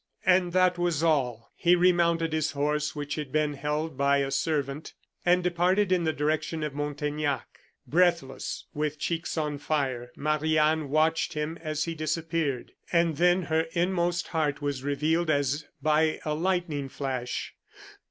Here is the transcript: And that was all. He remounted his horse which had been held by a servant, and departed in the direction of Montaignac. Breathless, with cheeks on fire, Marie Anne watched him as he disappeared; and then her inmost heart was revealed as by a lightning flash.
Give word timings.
And 0.25 0.51
that 0.53 0.79
was 0.79 1.03
all. 1.03 1.51
He 1.55 1.75
remounted 1.75 2.33
his 2.33 2.53
horse 2.53 2.95
which 2.95 3.13
had 3.13 3.31
been 3.31 3.53
held 3.53 3.99
by 3.99 4.17
a 4.17 4.31
servant, 4.31 4.95
and 5.23 5.43
departed 5.43 5.91
in 5.91 6.05
the 6.05 6.11
direction 6.11 6.63
of 6.63 6.73
Montaignac. 6.73 7.45
Breathless, 7.85 8.65
with 8.73 8.97
cheeks 8.97 9.37
on 9.37 9.59
fire, 9.59 10.11
Marie 10.15 10.57
Anne 10.57 10.89
watched 10.89 11.33
him 11.33 11.55
as 11.61 11.83
he 11.83 11.93
disappeared; 11.93 12.71
and 12.91 13.17
then 13.17 13.43
her 13.43 13.67
inmost 13.73 14.29
heart 14.29 14.59
was 14.59 14.81
revealed 14.83 15.29
as 15.29 15.65
by 15.83 16.19
a 16.25 16.33
lightning 16.33 16.89
flash. 16.89 17.53